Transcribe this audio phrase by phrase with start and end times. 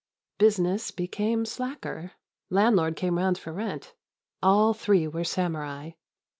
[0.39, 2.13] Business became slacker.
[2.49, 3.93] Landlord came round for rent.
[4.41, 5.91] All three were samurai.